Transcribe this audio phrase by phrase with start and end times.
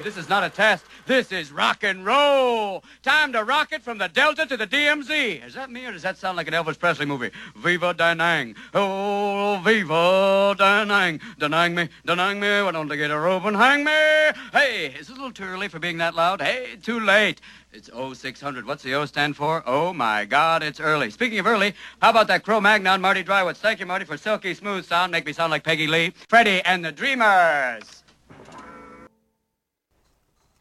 [0.00, 0.84] This is not a test.
[1.06, 2.84] This is rock and roll.
[3.02, 5.46] Time to rock it from the Delta to the DMZ.
[5.46, 7.30] Is that me or does that sound like an Elvis Presley movie?
[7.56, 8.56] Viva Danang.
[8.74, 11.20] Oh, Viva Danang.
[11.38, 12.62] Danang me, Danang me.
[12.64, 13.92] Why don't they get a rope and hang me?
[14.52, 16.40] Hey, is it a little too early for being that loud?
[16.40, 17.40] Hey, too late.
[17.72, 18.66] It's 0600.
[18.66, 19.62] What's the O stand for?
[19.66, 21.10] Oh my God, it's early.
[21.10, 23.56] Speaking of early, how about that Cro Magnon, Marty Drywoods?
[23.58, 25.12] Thank you, Marty, for silky smooth sound.
[25.12, 26.12] Make me sound like Peggy Lee.
[26.28, 28.02] Freddie and the Dreamers.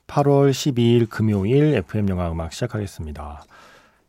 [0.07, 3.43] 8월 12일 금요일 FM 영화 음악 시작하겠습니다.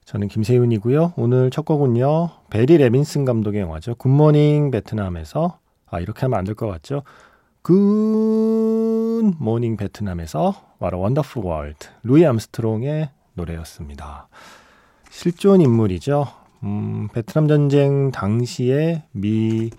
[0.04, 1.14] 저는 김세윤이고요.
[1.16, 2.30] 오늘 첫 곡은요.
[2.50, 3.94] 베리 레빈슨 감독의 영화죠.
[3.96, 7.02] 굿모닝 베트남에서 아 이렇게 하면 안 될 것 같죠?
[7.62, 9.36] 굿모닝
[9.76, 14.28] 베트남에서 What a Wonderful World 루이 암스트롱의 노래였습니다.
[15.10, 16.26] 실존 인물이죠.
[16.62, 19.70] 음, 베트남 전쟁 당시에 미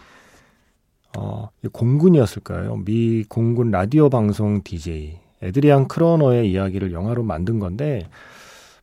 [1.18, 2.82] 어, 공군이었을까요?
[2.86, 8.08] 미 공군 라디오 방송 DJ 에드리안 크로너의 이야기를 영화로 만든 건데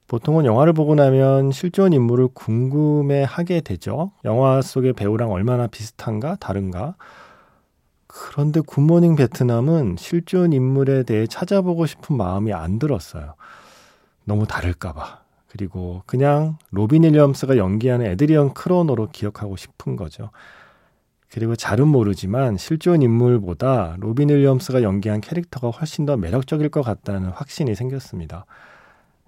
[0.06, 4.12] 보통은 영화를 보고 나면 실존 인물을 궁금해 하게 되죠.
[4.24, 6.94] 영화 속의 배우랑 얼마나 비슷한가, 다른가.
[8.06, 13.34] 그런데 굿모닝 베트남은 실존 인물에 대해 찾아보고 싶은 마음이 안 들었어요.
[14.24, 15.22] 너무 다를까봐.
[15.48, 20.30] 그리고 그냥 로빈 윌리엄스가 연기하는 에드리언 크로너로 기억하고 싶은 거죠.
[21.30, 27.74] 그리고 잘은 모르지만 실존 인물보다 로빈 윌리엄스가 연기한 캐릭터가 훨씬 더 매력적일 것 같다는 확신이
[27.74, 28.46] 생겼습니다.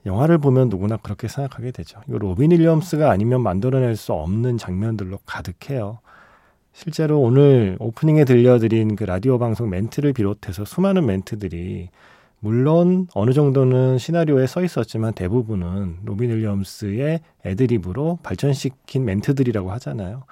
[0.06, 2.00] 영화를 보면 누구나 그렇게 생각하게 되죠.
[2.08, 5.98] 이거 로빈 윌리엄스가 아니면 만들어낼 수 없는 장면들로 가득해요.
[6.72, 11.88] 실제로 오늘 오프닝에 들려드린 그 라디오 방송 멘트를 비롯해서 수많은 멘트들이
[12.38, 20.25] 물론 어느 정도는 시나리오에 써 있었지만 대부분은 로빈 윌리엄스의 애드립으로 발전시킨 멘트들이라고 하잖아요.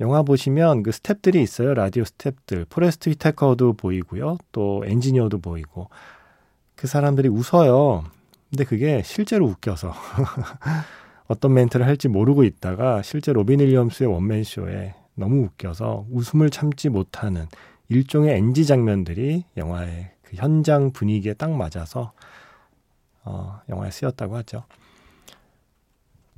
[0.00, 1.74] 영화 보시면 그 스탭들이 있어요.
[1.74, 2.68] 라디오 스탭들.
[2.68, 4.38] 포레스트 위테커도 보이고요.
[4.52, 5.88] 또 엔지니어도 보이고.
[6.74, 8.04] 그 사람들이 웃어요.
[8.50, 9.92] 근데 그게 실제로 웃겨서.
[11.28, 17.46] 어떤 멘트를 할지 모르고 있다가 실제 로빈 윌리엄스의 원맨쇼에 너무 웃겨서 웃음을 참지 못하는
[17.88, 22.12] 일종의 NG 장면들이 영화의 그 현장 분위기에 딱 맞아서
[23.24, 24.64] 어, 영화에 쓰였다고 하죠.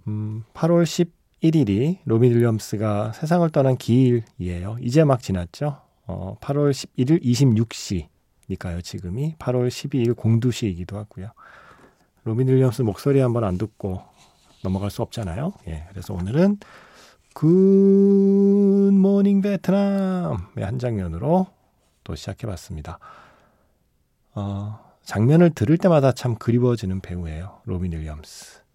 [0.07, 4.79] 음, 8월 10 1일이 로빈 윌리엄스가 세상을 떠난 기일이에요.
[4.81, 5.81] 이제 막 지났죠.
[6.07, 8.83] 어, 8월 11일 26시니까요.
[8.83, 11.31] 지금이 8월 12일 공두시이기도 하고요.
[12.25, 14.03] 로빈 윌리엄스 목소리 한번 안 듣고
[14.63, 15.53] 넘어갈 수 없잖아요.
[15.69, 16.59] 예, 그래서 오늘은
[17.35, 18.63] 굿모닝
[19.43, 21.47] 베트남의 한 장면으로
[22.03, 22.99] 또 시작해봤습니다.
[24.35, 27.61] 어, 장면을 들을 때마다 참 그리워지는 배우예요.
[27.65, 28.68] 로빈 윌리엄스.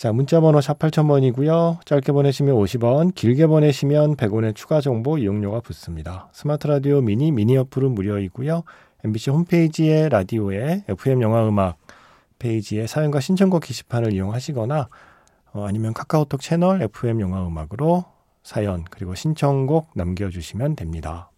[0.00, 1.84] 자, 문자번호 샵 8000번이고요.
[1.84, 6.30] 짧게 보내시면 50원, 길게 보내시면 100원의 추가 정보 이용료가 붙습니다.
[6.32, 8.62] 스마트 라디오 미니, 미니 어플은 무료이고요.
[9.04, 11.76] MBC 홈페이지에 라디오에 FM 영화 음악
[12.38, 14.88] 페이지에 사연과 신청곡 게시판을 이용하시거나
[15.52, 18.06] 어, 아니면 카카오톡 채널 FM 영화 음악으로
[18.42, 21.30] 사연 그리고 신청곡 남겨주시면 됩니다.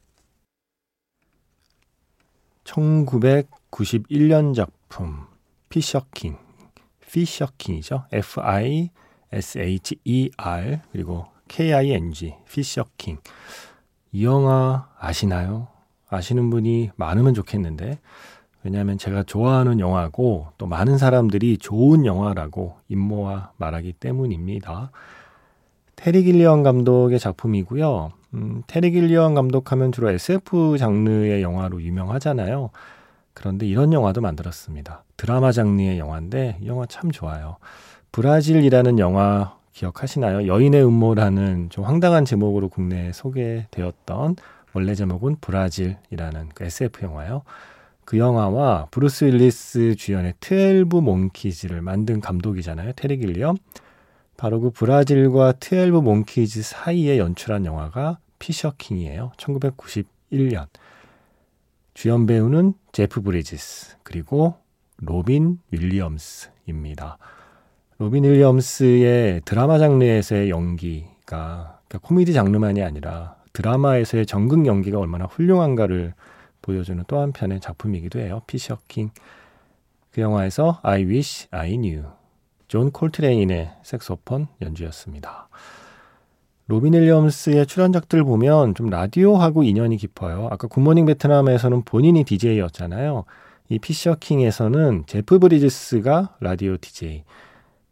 [2.62, 5.26] 1991년 작품
[5.68, 6.51] 피셔킹
[7.12, 8.04] 피셔킹이죠.
[8.12, 8.90] F-I-S-H-E-R
[10.90, 13.18] 그리고 K-I-N-G 피셔킹
[14.12, 15.68] 이 영화 아시나요?
[16.08, 17.98] 아시는 분이 많으면 좋겠는데
[18.64, 24.90] 왜냐하면 제가 좋아하는 영화고 또 많은 사람들이 좋은 영화라고 임모와 말하기 때문입니다.
[25.96, 28.10] 테리 길리언 감독의 작품이고요.
[28.34, 32.70] 음, 테리 길리언 감독하면 주로 SF 장르의 영화로 유명하잖아요.
[33.34, 35.04] 그런데 이런 영화도 만들었습니다.
[35.16, 37.56] 드라마 장르의 영화인데 이 영화 참 좋아요.
[38.12, 40.46] 브라질이라는 영화 기억하시나요?
[40.46, 44.36] 여인의 음모라는 좀 황당한 제목으로 국내에 소개되었던
[44.74, 47.42] 원래 제목은 브라질이라는 그 SF 영화요.
[48.04, 52.92] 그 영화와 브루스 윌리스 주연의 Twelve Monkeys를 만든 감독이잖아요.
[52.96, 53.56] 테리 길리엄.
[54.36, 59.32] 바로 그 브라질과 Twelve Monkeys 사이에 연출한 영화가 피셔킹이에요.
[59.36, 60.66] 1991년.
[61.94, 64.54] 주연 배우는 제프 브리지스 그리고
[64.98, 67.18] 로빈 윌리엄스입니다.
[67.98, 76.14] 로빈 윌리엄스의 드라마 장르에서의 연기가 그러니까 코미디 장르만이 아니라 드라마에서의 정극 연기가 얼마나 훌륭한가를
[76.62, 78.42] 보여주는 또 한편의 작품이기도 해요.
[78.46, 79.10] 피셔킹.
[80.12, 82.04] 그 영화에서 I Wish I Knew.
[82.68, 85.48] 존 콜트레인의 색소폰 연주였습니다.
[86.72, 90.48] 로빈 윌리엄스의 출연작들 보면 좀 라디오하고 인연이 깊어요.
[90.50, 93.24] 아까 굿모닝 베트남에서는 본인이 DJ였잖아요.
[93.68, 97.24] 이 피셔킹에서는 제프 브리지스가 라디오 DJ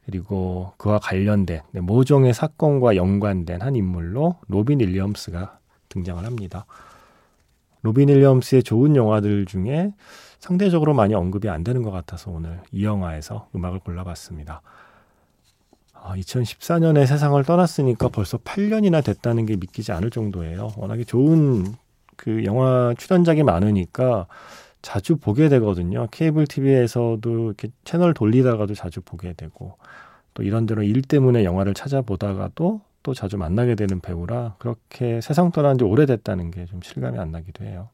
[0.06, 5.58] 그리고 그와 관련된 네, 모종의 사건과 연관된 한 인물로 로빈 윌리엄스가
[5.90, 6.64] 등장을 합니다.
[7.82, 9.92] 로빈 윌리엄스의 좋은 영화들 중에
[10.38, 14.62] 상대적으로 많이 언급이 안 되는 것 같아서 오늘 이 영화에서 음악을 골라봤습니다.
[16.02, 20.72] 아, 2014년에 세상을 떠났으니까 벌써 8년이나 됐다는 게 믿기지 않을 정도예요.
[20.76, 21.66] 워낙에 좋은
[22.16, 24.26] 그 영화 출연작이 많으니까
[24.82, 26.06] 자주 보게 되거든요.
[26.10, 29.76] 케이블 TV에서도 이렇게 채널 돌리다가도 자주 보게 되고
[30.34, 35.84] 또 이런대로 일 때문에 영화를 찾아보다가도 또 자주 만나게 되는 배우라 그렇게 세상 떠난 지
[35.84, 37.88] 오래됐다는 게 좀 실감이 안 나기도 해요.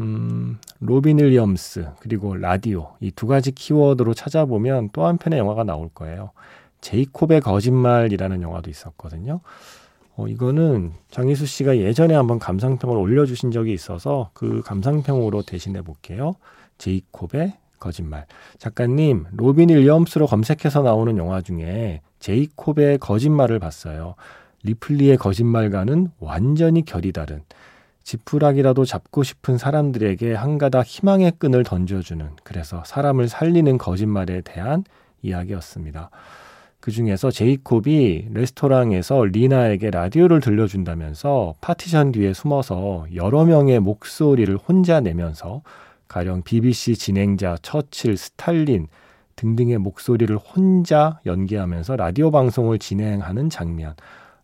[0.00, 6.30] 음, 로빈 윌리엄스 그리고 라디오 이 두 가지 키워드로 찾아보면 또 한편의 영화가 나올 거예요.
[6.82, 9.40] 제이콥의 거짓말이라는 영화도 있었거든요.
[10.16, 16.34] 어, 이거는 장희수 씨가 예전에 한번 감상평을 올려주신 적이 있어서 그 감상평으로 대신해 볼게요.
[16.78, 18.26] 제이콥의 거짓말.
[18.58, 24.14] 작가님, 로빈 윌리엄스로 검색해서 나오는 영화 중에 제이콥의 거짓말을 봤어요.
[24.62, 27.42] 리플리의 거짓말과는 완전히 결이 다른
[28.06, 34.84] 지푸라기라도 잡고 싶은 사람들에게 한 가닥 희망의 끈을 던져주는 그래서 사람을 살리는 거짓말에 대한
[35.22, 36.10] 이야기였습니다.
[36.78, 45.62] 그 중에서 제이콥이 레스토랑에서 리나에게 라디오를 들려준다면서 파티션 뒤에 숨어서 여러 명의 목소리를 혼자 내면서
[46.06, 48.86] 가령 BBC 진행자 처칠, 스탈린
[49.34, 53.96] 등등의 목소리를 혼자 연기하면서 라디오 방송을 진행하는 장면.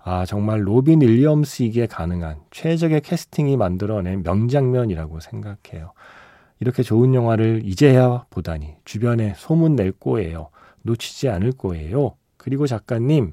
[0.04, 5.93] 아, 정말 로빈 윌리엄스이기에 가능한 최적의 캐스팅이 만들어낸 명장면이라고 생각해요.
[6.58, 10.50] 이렇게 좋은 영화를 이제야 보다니 주변에 소문 낼 거예요.
[10.82, 12.16] 놓치지 않을 거예요.
[12.37, 13.32] 그리고 작가님,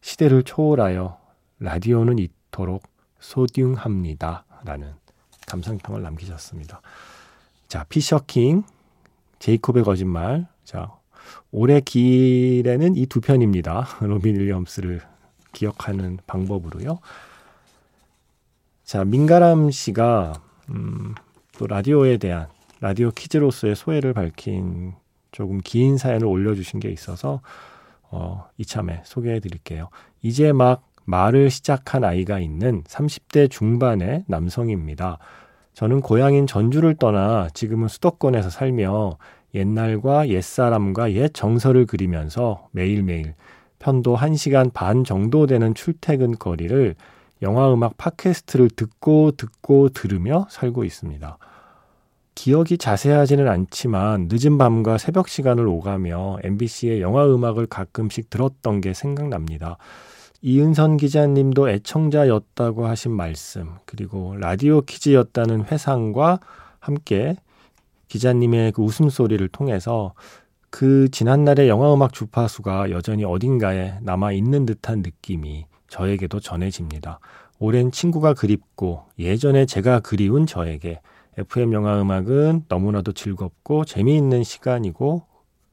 [0.00, 1.18] 시대를 초월하여
[1.58, 2.82] 라디오는 이토록
[3.18, 4.44] 소중합니다.
[4.64, 4.92] 라는
[5.46, 6.80] 감상평을 남기셨습니다.
[7.68, 8.62] 자, 피셔킹,
[9.40, 10.46] 제이콥의 거짓말.
[10.64, 10.92] 자,
[11.50, 13.86] 올해 길에는 이 두 편입니다.
[14.00, 15.00] 로빈 윌리엄스를
[15.54, 16.98] 기억하는 방법으로요.
[18.84, 20.34] 자, 민가람 씨가
[20.68, 21.14] 음,
[21.56, 22.48] 또 라디오에 대한
[22.80, 24.92] 라디오 퀴즈로서의 소회를 밝힌
[25.32, 27.40] 조금 긴 사연을 올려주신 게 있어서
[28.10, 29.88] 어, 이참에 소개해 드릴게요.
[30.20, 35.18] 이제 막 말을 시작한 아이가 있는 30대 중반의 남성입니다.
[35.74, 39.18] 저는 고향인 전주를 떠나 지금은 수도권에서 살며
[39.54, 43.34] 옛날과 옛사람과 옛 정서를 그리면서 매일매일
[43.84, 46.94] 편도 1시간 반 정도 되는 출퇴근 거리를
[47.42, 51.36] 영화 음악 팟캐스트를 듣고 듣고 들으며 살고 있습니다.
[52.34, 59.76] 기억이 자세하지는 않지만 늦은 밤과 새벽 시간을 오가며 MBC의 영화 음악을 가끔씩 들었던 게 생각납니다.
[60.40, 66.40] 이은선 기자님도 애청자였다고 하신 말씀, 그리고 라디오 퀴즈였다는 회상과
[66.80, 67.36] 함께
[68.08, 70.14] 기자님의 그 웃음소리를 통해서
[70.74, 77.20] 그 지난날의 영화음악 주파수가 여전히 어딘가에 남아 있는 듯한 느낌이 저에게도 전해집니다.
[77.60, 81.00] 오랜 친구가 그립고 예전에 제가 그리운 저에게
[81.38, 85.22] FM 영화 음악은 너무나도 즐겁고 재미있는 시간이고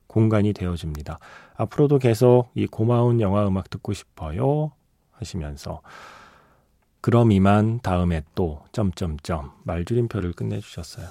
[0.05, 1.17] 공간이 되어줍니다.
[1.55, 4.71] 앞으로도 계속 이 고마운 영화 음악 듣고 싶어요
[5.13, 5.81] 하시면서
[7.01, 11.07] 그럼 이만 다음에 또 점점점 말줄임표를 끝내주셨어요.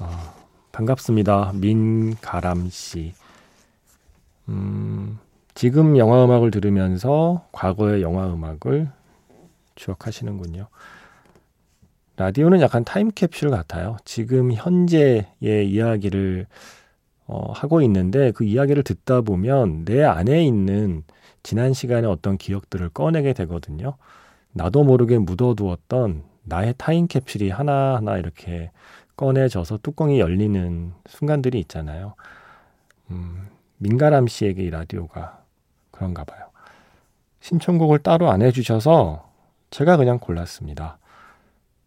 [0.00, 0.37] 어.
[0.78, 1.54] 반갑습니다.
[1.56, 3.12] 민가람 씨.
[4.48, 5.18] 음,
[5.52, 8.88] 지금 영화 음악을 들으면서 과거의 영화 음악을
[9.74, 10.68] 추억하시는군요.
[12.16, 13.96] 라디오는 약간 타임캡슐 같아요.
[14.04, 16.46] 지금 현재의 이야기를
[17.26, 21.02] 어, 하고 있는데 그 이야기를 듣다 보면 내 안에 있는
[21.42, 23.96] 지난 시간의 어떤 기억들을 꺼내게 되거든요.
[24.52, 28.70] 나도 모르게 묻어두었던 나의 타임캡슐이 하나하나 이렇게
[29.18, 32.14] 꺼내져서 뚜껑이 열리는 순간들이 있잖아요.
[33.10, 33.48] 음,
[33.78, 35.42] 민가람 씨에게 이 라디오가
[35.90, 36.46] 그런가 봐요.
[37.40, 39.28] 신청곡을 따로 안 해주셔서
[39.70, 40.98] 제가 그냥 골랐습니다.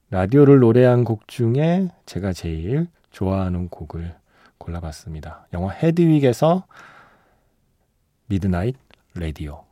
[0.10, 4.14] 라디오를 노래한 곡 중에 제가 제일 좋아하는 곡을
[4.58, 5.48] 골라봤습니다.
[5.54, 6.66] 영화 헤드윅에서
[8.28, 8.76] Midnight
[9.16, 9.71] Radio.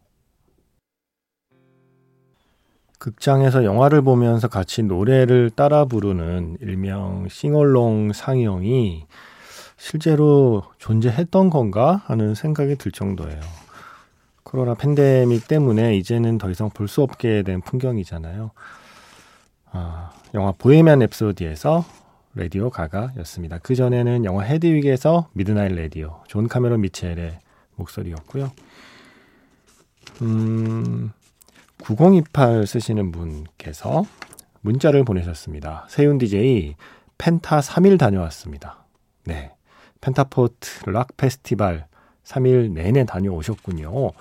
[3.00, 9.06] 극장에서 영화를 보면서 같이 노래를 따라 부르는 일명 싱얼롱 상영이
[9.78, 13.40] 실제로 존재했던 건가 하는 생각이 들 정도예요.
[14.44, 18.52] 코로나 팬데믹 때문에 이제는 더 이상 볼 수 없게 된 풍경이잖아요.
[19.72, 21.84] 아, 영화 Bohemian Rhapsody에서
[22.36, 23.60] Radio Ga Ga였습니다.
[23.60, 27.40] 그 전에는 영화 헤드윅에서 Midnight Radio 존 카메론 미첼의
[27.76, 28.52] 목소리였고요.
[30.22, 31.12] 음,
[31.84, 34.06] 9028 쓰시는 분께서
[34.62, 35.86] 문자를 보내셨습니다.
[35.90, 36.76] 세윤 DJ
[37.18, 38.86] 펜타 3일 다녀왔습니다.
[39.26, 39.52] 네.
[40.02, 41.86] 펜타포트 락 페스티벌
[42.24, 44.12] 3일 내내 다녀오셨군요.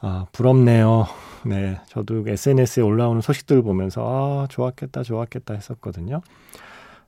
[0.00, 1.06] 아, 부럽네요.
[1.44, 6.20] 네, 저도 SNS에 올라오는 소식들 보면서 아, 좋았겠다, 좋았겠다 했었거든요.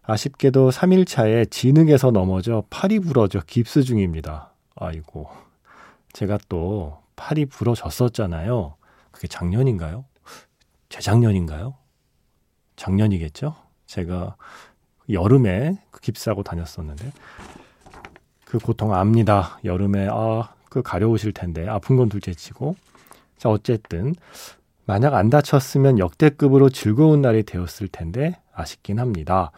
[0.02, 4.52] 아쉽게도 3일 차에 진흙에서 넘어져 팔이 부러져 깁스 중입니다.
[4.74, 5.28] 아이고.
[6.12, 8.74] 제가 또 팔이 부러졌었잖아요.
[9.10, 10.04] 그게 작년인가요?
[10.88, 11.74] 재작년인가요?
[12.76, 13.54] 작년이겠죠?
[13.86, 14.36] 제가
[15.10, 17.12] 여름에 그 깁스하고 다녔었는데
[18.44, 19.58] 그 고통 압니다.
[19.64, 22.76] 여름에 아, 그 가려우실 텐데 아픈 건 둘째치고
[23.36, 24.14] 자 어쨌든
[24.86, 29.52] 만약 안 다쳤으면 역대급으로 즐거운 날이 되었을 텐데 아쉽긴 합니다.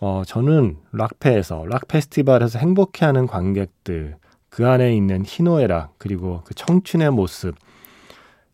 [0.00, 4.16] 어, 저는 락페에서 락 페스티벌에서 행복해하는 관객들
[4.48, 7.54] 그 안에 있는 희노애락 그리고 그 청춘의 모습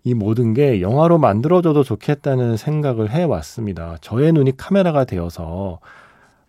[0.07, 3.97] 이 모든 게 영화로 만들어져도 좋겠다는 생각을 해왔습니다.
[4.01, 5.81] 저의 눈이 카메라가 되어서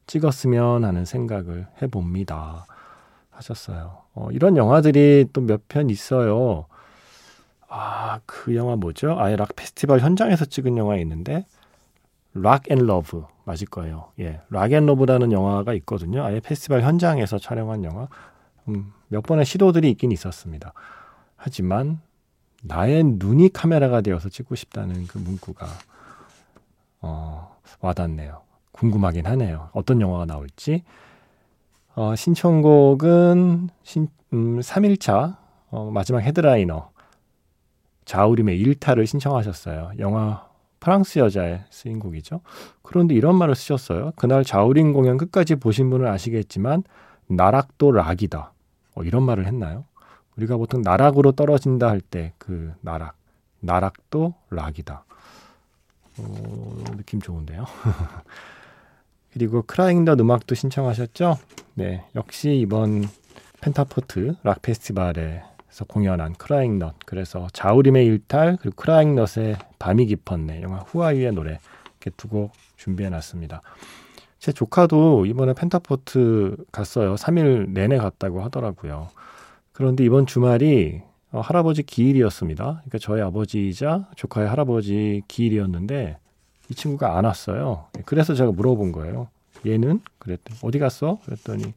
[0.06, 2.68] 찍었으면 하는 생각을 해봅니다.
[3.32, 4.04] 하셨어요.
[4.14, 6.68] 어, 이런 영화들이 또 몇 편 있어요.
[7.68, 9.16] 아, 그 영화 뭐죠?
[9.18, 11.44] 아예 락 페스티벌 현장에서 찍은 영화 있는데
[12.36, 14.12] Rock & Love 맞을 거예요.
[14.20, 14.40] 예.
[14.52, 16.24] Rock & Love라는 영화가 있거든요.
[16.24, 18.08] 아예 페스티벌 현장에서 촬영한 영화.
[18.68, 20.74] 음, 몇 번의 시도들이 있긴 있었습니다.
[21.36, 22.02] 하지만
[22.68, 25.68] 나의 눈이 카메라가 되어서 찍고 싶다는 그 문구가
[27.02, 28.42] 어, 와닿네요.
[28.72, 29.70] 궁금하긴 하네요.
[29.74, 30.84] 어떤 영화가 나올지.
[31.96, 35.38] 어, 신청곡은 신, 음, 3일차
[35.70, 36.92] 어, 마지막 헤드라이너
[38.06, 39.94] 자우림의 일타를 신청하셨어요.
[40.00, 40.48] 영화
[40.80, 42.42] 프랑스 여자의 쓰인 곡이죠.
[42.82, 44.12] 그런데 이런 말을 쓰셨어요.
[44.16, 46.84] 그날 자우림 공연 끝까지 보신 분은 아시겠지만
[47.28, 48.54] 나락도 락이다.
[48.96, 49.86] 어, 이런 말을 했나요?
[50.38, 53.16] 우리가 보통 나락으로 떨어진다 할 때 그 나락,
[53.60, 55.04] 나락도 락이다.
[56.20, 57.66] 어, 느낌 좋은데요.
[59.34, 61.38] 그리고 크라잉 더 음악도 신청하셨죠?
[61.76, 63.06] 네, 역시 이번
[63.62, 70.78] 펜타포트 락 페스티벌에서 공연한 크라잉 넛 그래서 자우림의 일탈 그리고 크라잉 넛의 밤이 깊었네 영화
[70.80, 71.60] 후아유의 노래
[72.00, 73.62] 이렇게 두 곡 준비해 놨습니다.
[74.40, 77.16] 제 조카도 이번에 펜타포트 갔어요.
[77.16, 79.10] 3일 내내 갔다고 하더라고요.
[79.78, 82.64] 그런데 이번 주말이 어, 할아버지 기일이었습니다.
[82.64, 86.18] 그러니까 저희 아버지이자 조카의 할아버지 기일이었는데
[86.72, 87.86] 이 친구가 안 왔어요.
[88.06, 89.28] 그래서 제가 물어본 거예요.
[89.68, 90.02] 얘는?
[90.18, 91.20] 그랬더니 어디 갔어?
[91.26, 91.76] 그랬더니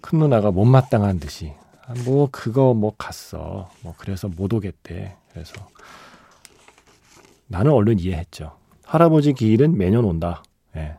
[0.00, 1.52] 큰 누나가 못마땅한 듯이
[1.86, 3.70] 아, 뭐 그거 뭐 갔어.
[3.82, 5.14] 뭐 그래서 못 오겠대.
[5.32, 5.54] 그래서
[7.46, 8.56] 나는 얼른 이해했죠.
[8.84, 10.42] 할아버지 기일은 매년 온다.
[10.74, 10.96] 예.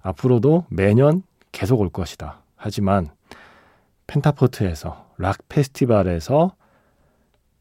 [0.00, 1.22] 앞으로도 매년
[1.52, 2.40] 계속 올 것이다.
[2.56, 3.10] 하지만
[4.08, 6.56] 펜타포트에서 락 페스티벌에서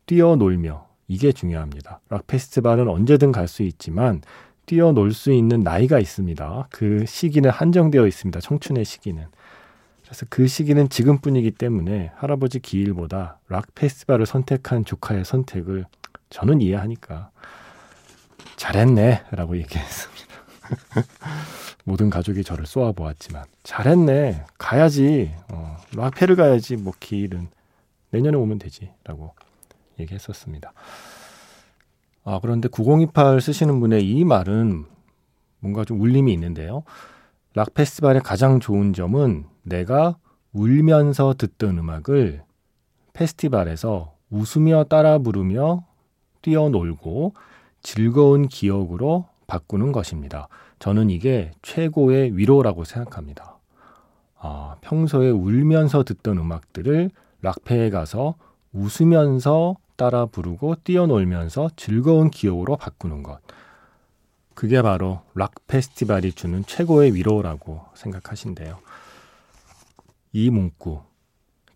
[0.08, 2.00] 뛰어놀며 이게 중요합니다.
[2.10, 4.22] 락 페스티벌은 언제든 갈 수 있지만
[4.66, 6.68] 뛰어놀 수 있는 나이가 있습니다.
[6.72, 8.39] 그 시기는 한정되어 있습니다.
[8.42, 9.25] 청춘의 시기는.
[10.04, 15.86] 그래서 그 시기는 지금뿐이기 때문에 할아버지 기일보다 락 페스티벌을 선택한 조카의 선택을
[16.30, 17.30] 저는 이해하니까
[18.58, 20.27] 잘했네 라고 얘기했습니다.
[21.88, 27.48] 모든 가족이 저를 쏘아보았지만 잘했네 가야지 어, 락페를 가야지 뭐 기일은
[28.10, 29.34] 내년에 오면 되지 라고
[29.98, 30.74] 얘기했었습니다.
[32.25, 34.84] 아, 그런데 9028 쓰시는 분의 이 말은
[35.60, 36.84] 뭔가 좀 울림이 있는데요.
[37.53, 40.17] 락 페스티벌의 가장 좋은 점은 내가
[40.51, 42.44] 울면서 듣던 음악을
[43.13, 45.86] 페스티벌에서 웃으며 따라 부르며
[46.41, 47.34] 뛰어놀고
[47.82, 50.50] 즐거운 기억으로 바꾸는 것입니다.
[50.79, 53.57] 저는 이게 최고의 위로라고 생각합니다.
[54.39, 57.10] 아, 평소에 울면서 듣던 음악들을
[57.41, 58.36] 락페에 가서
[58.74, 63.39] 웃으면서 따라 부르고 뛰어놀면서 즐거운 기억으로 바꾸는 것.
[64.53, 68.79] 그게 바로 락 페스티벌이 주는 최고의 위로라고 생각하신대요.
[70.34, 71.01] 이 문구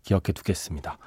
[0.02, 0.98] 기억해 두겠습니다.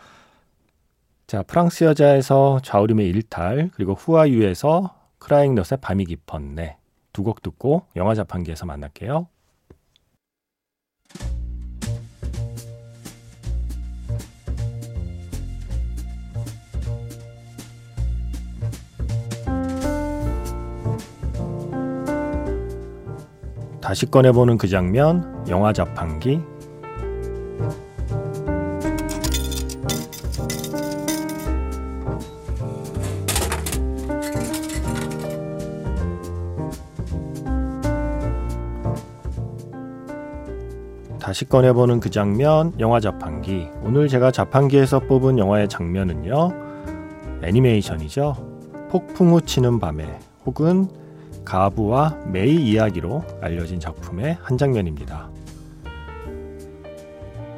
[1.27, 6.77] 자, 프랑스 여자에서 좌우림의 일탈, 그리고 후아유에서 크라잉 넛의 밤이 깊었네.
[7.15, 9.27] 두 곡 듣고 영화 자판기에서 만날게요.
[23.81, 26.41] 다시 꺼내보는 그 장면, 영화 자판기.
[41.25, 43.67] 다시 꺼내보는 그 장면, 영화 자판기.
[43.81, 46.51] 오늘 제가 자판기에서 뽑은 영화의 장면은요,
[47.41, 48.35] 애니메이션이죠.
[48.91, 50.87] 폭풍 우 치는 밤에, 혹은
[51.43, 55.31] 가부와 메이 이야기로 알려진 작품의 한 장면입니다.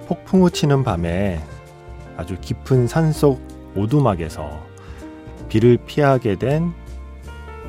[0.08, 1.42] 폭풍 우 치는 밤에
[2.16, 3.42] 아주 깊은 산속
[3.76, 4.50] 오두막에서
[5.50, 6.72] 비를 피하게 된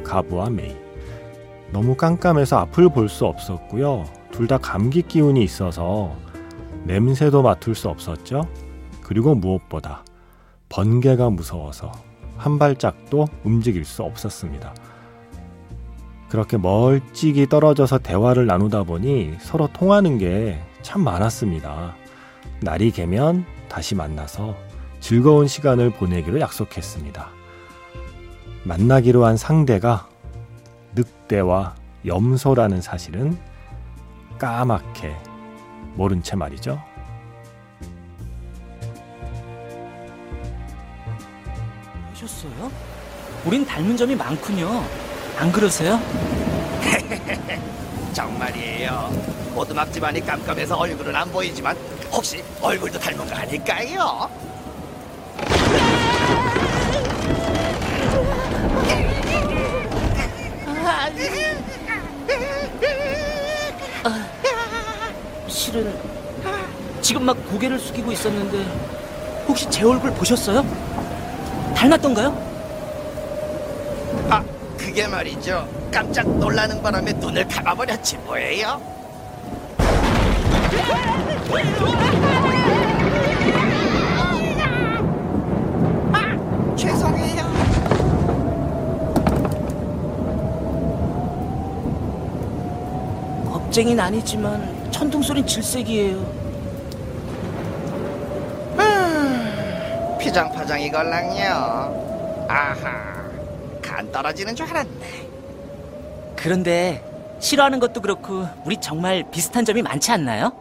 [0.04, 0.76] 가부와 메이.
[1.72, 4.04] 너무 깜깜해서 앞을 볼 수 없었고요.
[4.38, 6.16] 둘 다 감기 기운이 있어서
[6.84, 8.48] 냄새도 맡을 수 없었죠.
[9.02, 10.04] 그리고 무엇보다
[10.68, 11.90] 번개가 무서워서
[12.36, 14.72] 한 발짝도 움직일 수 없었습니다.
[16.28, 21.96] 그렇게 멀찍이 떨어져서 대화를 나누다 보니 서로 통하는 게 참 많았습니다.
[22.62, 24.56] 날이 개면 다시 만나서
[25.00, 27.28] 즐거운 시간을 보내기로 약속했습니다.
[28.62, 30.08] 만나기로 한 상대가
[30.94, 31.74] 늑대와
[32.06, 33.36] 염소라는 사실은
[34.38, 35.16] 까맣게
[35.94, 36.80] 모른 채 말이죠.
[42.12, 42.70] 하셨어요?
[43.44, 44.84] 우린 닮은 점이 많군요.
[45.38, 46.00] 안 그러세요?
[48.12, 49.10] 정말이에요.
[49.56, 51.76] 오두막 집안이 깜깜해서 얼굴은 안 보이지만
[52.12, 54.30] 혹시 얼굴도 닮은 거 아닐까요?
[67.28, 68.56] 막 고개를 숙이고 있었는데
[69.46, 70.64] 혹시 제 얼굴 보셨어요?
[71.76, 72.30] 닮았던가요?
[74.30, 74.42] 아,
[74.78, 75.68] 그게 말이죠.
[75.92, 78.80] 깜짝 놀라는 바람에 눈을 감아버렸지 뭐예요?
[86.14, 87.44] 아, 죄송해요.
[93.52, 96.37] 겁쟁이는 아니지만 천둥 소린 질색이에요.
[100.28, 102.46] 피장파장 이 걸랑요.
[102.50, 103.30] 아하,
[103.80, 105.26] 간 떨어지는 줄 알았네.
[106.36, 107.02] 그런데
[107.40, 110.52] 싫어하는 것도 그렇고 우리 정말 비슷한 점이 많지 않나요?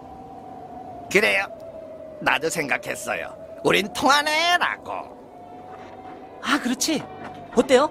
[1.12, 1.46] 그래요.
[2.22, 3.36] 나도 생각했어요.
[3.66, 4.92] 우린 통하네라고.
[6.44, 7.04] 아, 그렇지.
[7.54, 7.90] 어때요?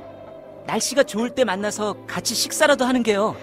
[0.67, 3.37] 날씨가 좋을 때 만나서 같이 식사라도 하는 게요.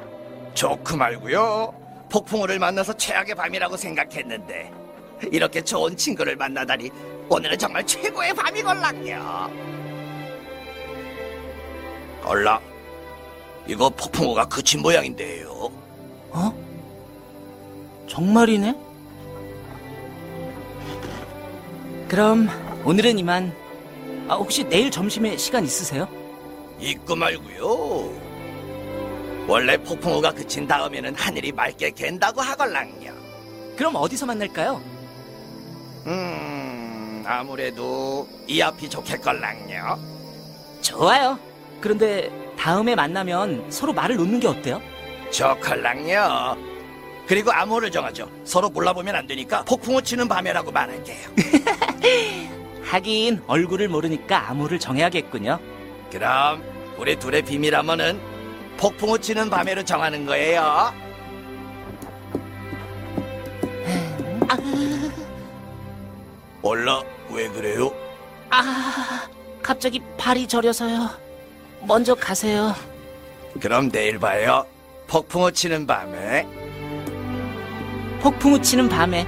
[0.56, 1.72] 좋고 말고요.
[2.10, 4.72] 폭풍우를 만나서 최악의 밤이라고 생각했는데
[5.32, 6.90] 이렇게 좋은 친구를 만나다니
[7.30, 9.50] 오늘은 정말 최고의 밤이 걸랑요.
[12.24, 12.60] 얼라,
[13.68, 15.72] 이거 폭풍우가 그친 모양인데요.
[16.32, 16.54] 어?
[18.08, 18.76] 정말이네?
[22.08, 22.48] 그럼
[22.86, 23.54] 오늘은 이만.
[24.28, 26.08] 아, 혹시 내일 점심에 시간 있으세요?
[26.80, 28.24] 있고 말고요.
[29.48, 33.12] 원래 폭풍우가 그친 다음에는 하늘이 맑게 갠다고 하걸랑요.
[33.76, 34.82] 그럼 어디서 만날까요?
[36.06, 36.43] 음,
[37.26, 39.98] 아무래도 이 앞이 좋겠걸랑요.
[40.82, 41.40] 좋아요.
[41.82, 44.82] 그런데 다음에 만나면 서로 말을 놓는 게 어때요?
[45.32, 46.58] 좋걸랑요.
[47.28, 48.30] 그리고 암호를 정하죠.
[48.44, 51.30] 서로 몰라보면 안 되니까 폭풍우 치는 밤에라고 말할게요.
[52.84, 55.60] 하긴 얼굴을 모르니까 암호를 정해야겠군요.
[56.12, 56.64] 그럼
[56.98, 58.20] 우리 둘의 비밀 암호는
[58.78, 60.94] 폭풍우 치는 밤에로 정하는 거예요.
[66.64, 67.92] 올라 왜 그래요?
[68.50, 69.28] 아,
[69.62, 71.10] 갑자기 발이 저려서요.
[71.82, 72.74] 먼저 가세요.
[73.60, 74.66] 그럼 내일 봐요.
[75.08, 76.48] 폭풍우 치는 밤에.
[78.22, 79.28] 폭풍우 치는 밤에.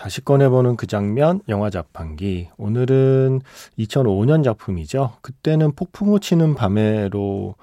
[0.00, 2.48] 다시 꺼내보는 그 장면, 영화 자판기.
[2.56, 3.42] 오늘은
[3.78, 5.12] 2005년 작품이죠.
[5.20, 7.54] 그때는 폭풍우 치는 밤에로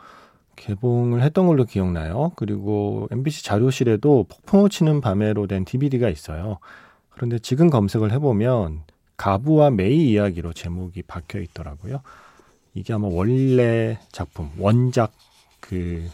[0.55, 2.33] 개봉을 했던 걸로 기억나요.
[2.35, 6.59] 그리고 MBC 자료실에도 폭풍우 치는 밤에로 된 DVD가 있어요.
[7.09, 8.83] 그런데 지금 검색을 해보면
[9.17, 12.01] 가부와 메이 이야기로 제목이 박혀 있더라고요.
[12.75, 15.11] 이게 아마 원래 작품, 원작
[15.59, 16.07] 그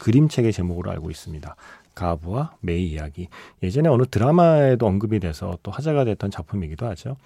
[0.00, 1.54] 그림책의 제목으로 알고 있습니다.
[1.98, 3.28] 가부와 메이 이야기.
[3.62, 7.16] 예전에 어느 드라마에도 언급이 돼서 또 화제가 됐던 작품이기도 하죠.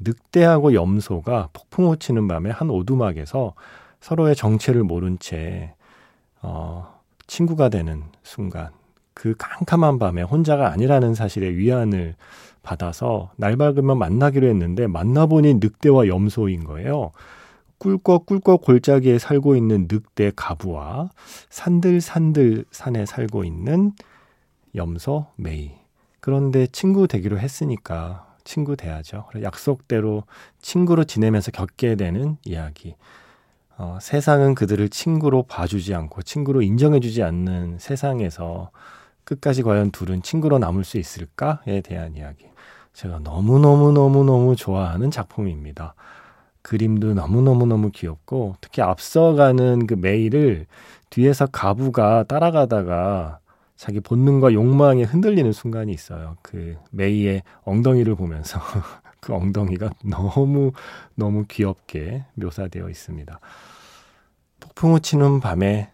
[0.00, 3.54] 늑대하고 염소가 폭풍우 치는 밤에 한 오두막에서
[4.00, 5.74] 서로의 정체를 모른 채
[6.42, 8.70] 어, 친구가 되는 순간
[9.12, 12.14] 그 캄캄한 밤에 혼자가 아니라는 사실에 위안을
[12.62, 17.12] 받아서 날 밝으면 만나기로 했는데 만나보니 늑대와 염소인 거예요.
[17.78, 21.10] 꿀꺽꿀꺽 골짜기에 살고 있는 늑대 가부와
[21.50, 23.92] 산들산들 산에 살고 있는
[24.74, 25.72] 염소 메이.
[26.20, 29.28] 그런데 친구 되기로 했으니까 친구 돼야죠.
[29.42, 30.24] 약속대로
[30.60, 32.94] 친구로 지내면서 겪게 되는 이야기.
[33.76, 38.70] 어, 세상은 그들을 친구로 봐주지 않고 친구로 인정해주지 않는 세상에서
[39.24, 42.46] 끝까지 과연 둘은 친구로 남을 수 있을까에 대한 이야기.
[42.92, 45.94] 제가 너무너무너무너무 좋아하는 작품입니다.
[46.62, 50.66] 그림도 너무너무너무 귀엽고 특히 앞서가는 그 메일을
[51.10, 53.40] 뒤에서 가부가 따라가다가
[53.84, 56.38] 자기 본능과 욕망에 흔들리는 순간이 있어요.
[56.40, 58.58] 그 메이의 엉덩이를 보면서
[59.20, 60.72] 그 엉덩이가 너무
[61.14, 63.38] 너무 귀엽게 묘사되어 있습니다.
[64.60, 65.90] 폭풍우 치는 밤에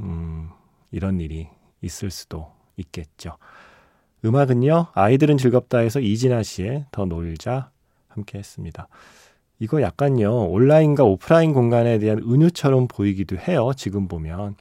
[0.00, 0.48] 음,
[0.90, 1.46] 이런 일이
[1.80, 3.36] 있을 수도 있겠죠.
[4.24, 7.70] 음악은요 아이들은 즐겁다해서 이진아 씨의 더 놀자
[8.08, 8.88] 함께 했습니다.
[9.60, 13.70] 이거 약간요 온라인과 오프라인 공간에 대한 은유처럼 보이기도 해요.
[13.76, 14.56] 지금 보면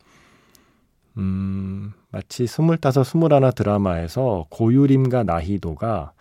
[1.18, 6.14] 음, 마치 스물다섯, 스물하나 드라마에서 고유림과 나희도가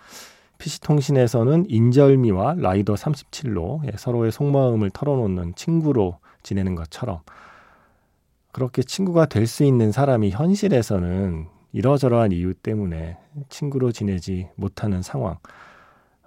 [0.59, 7.20] PC통신에서는 인절미와 라이더 37로 예, 서로의 속마음을 털어놓는 친구로 지내는 것처럼
[8.53, 13.16] 그렇게 친구가 될 수 있는 사람이 현실에서는 이러저러한 이유 때문에
[13.48, 15.37] 친구로 지내지 못하는 상황,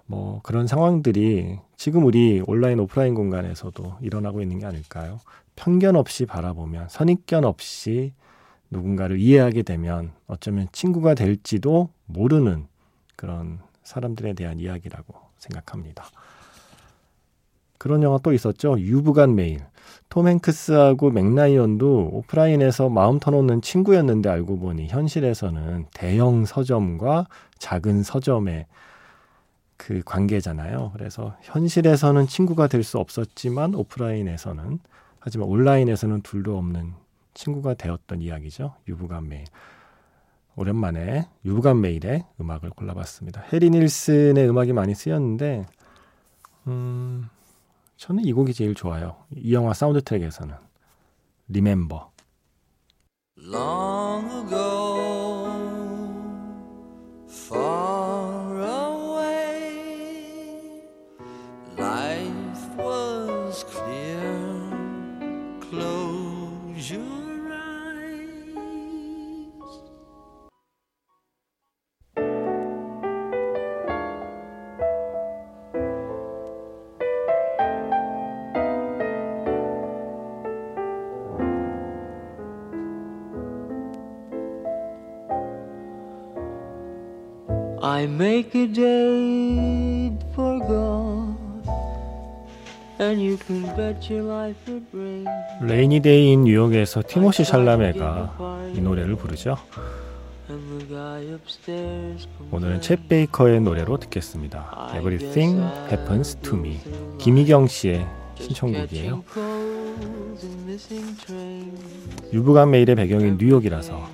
[0.06, 5.20] 뭐 그런 상황들이 지금 우리 온라인 오프라인 공간에서도 일어나고 있는 게 아닐까요?
[5.54, 8.14] 편견 없이 바라보면 선입견 없이
[8.74, 12.66] 누군가를 이해하게 되면 어쩌면 친구가 될지도 모르는
[13.16, 16.04] 그런 사람들에 대한 이야기라고 생각합니다.
[17.78, 18.78] 그런 영화 또 있었죠.
[18.80, 19.60] 유부간 메일.
[20.08, 27.26] 톰 행크스하고 맥라이언도 오프라인에서 마음 터놓는 친구였는데 알고 보니 현실에서는 대형 서점과
[27.58, 28.66] 작은 서점의
[29.76, 30.92] 그 관계잖아요.
[30.94, 34.78] 그래서 현실에서는 친구가 될 수 없었지만 오프라인에서는
[35.20, 36.92] 하지만 온라인에서는 둘도 없는
[37.34, 38.74] 친구가 되었던 이야기죠.
[38.88, 39.44] You've Got Mail.
[40.56, 43.42] 오랜만에 You've Got Mail의 음악을 골라봤습니다.
[43.52, 45.66] 해리 닐슨의 음악이 많이 쓰였는데,
[46.68, 47.28] 음,
[47.96, 49.16] 저는 이 곡이 제일 좋아요.
[49.36, 50.54] 이 영화 사운드 트랙에서는.
[51.48, 51.60] 리
[87.84, 91.36] I make a date for golf,
[92.98, 95.28] and you can bet your life it rains.
[95.60, 99.58] Rainy Day in New York에서 티모시 샬라메가 이 노래를 부르죠.
[100.48, 104.92] And the guy upstairs 오늘은 쳇 베이커의 노래로 듣겠습니다.
[104.96, 106.80] Everything Happens to Me.
[107.18, 109.22] 김희경 씨의 신청곡이에요.
[112.32, 114.08] You've Got Mail의 배경이 뉴욕이라서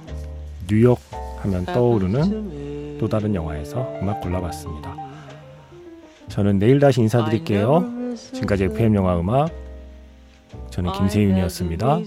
[0.69, 0.99] 뉴욕
[1.43, 2.60] 하면 떠오르는
[3.01, 4.95] 또 다른 영화에서 음악 골라봤습니다.
[6.29, 8.15] 저는 내일 다시 인사드릴게요.
[8.15, 9.49] 지금까지 FM 영화 음악
[10.69, 12.01] 저는 김세윤이었습니다.